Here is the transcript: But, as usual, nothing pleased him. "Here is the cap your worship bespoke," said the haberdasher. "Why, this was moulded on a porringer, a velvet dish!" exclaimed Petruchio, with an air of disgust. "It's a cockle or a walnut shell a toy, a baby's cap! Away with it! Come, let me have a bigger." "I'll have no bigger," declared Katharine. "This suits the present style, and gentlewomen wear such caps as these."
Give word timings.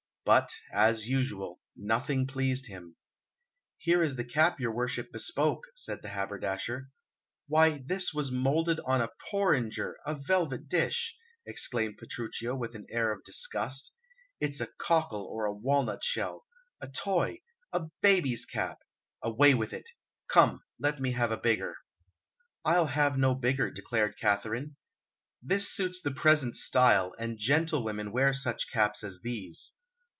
But, 0.23 0.53
as 0.71 1.09
usual, 1.09 1.59
nothing 1.75 2.27
pleased 2.27 2.67
him. 2.67 2.95
"Here 3.79 4.03
is 4.03 4.15
the 4.15 4.23
cap 4.23 4.59
your 4.59 4.71
worship 4.73 5.11
bespoke," 5.11 5.63
said 5.73 6.03
the 6.03 6.09
haberdasher. 6.09 6.91
"Why, 7.47 7.79
this 7.79 8.13
was 8.13 8.31
moulded 8.31 8.79
on 8.81 9.01
a 9.01 9.09
porringer, 9.31 9.95
a 10.05 10.13
velvet 10.15 10.69
dish!" 10.69 11.17
exclaimed 11.47 11.97
Petruchio, 11.97 12.55
with 12.55 12.75
an 12.75 12.85
air 12.91 13.11
of 13.11 13.23
disgust. 13.23 13.93
"It's 14.39 14.61
a 14.61 14.67
cockle 14.77 15.25
or 15.25 15.45
a 15.45 15.53
walnut 15.53 16.03
shell 16.03 16.45
a 16.79 16.87
toy, 16.87 17.39
a 17.73 17.87
baby's 18.01 18.45
cap! 18.45 18.77
Away 19.23 19.55
with 19.55 19.73
it! 19.73 19.89
Come, 20.29 20.61
let 20.79 21.01
me 21.01 21.11
have 21.13 21.31
a 21.31 21.35
bigger." 21.35 21.77
"I'll 22.63 22.85
have 22.87 23.17
no 23.17 23.33
bigger," 23.33 23.71
declared 23.71 24.17
Katharine. 24.19 24.75
"This 25.41 25.67
suits 25.67 25.99
the 25.99 26.11
present 26.11 26.55
style, 26.55 27.13
and 27.17 27.39
gentlewomen 27.39 28.11
wear 28.11 28.33
such 28.33 28.69
caps 28.71 29.03
as 29.03 29.21
these." 29.23 29.73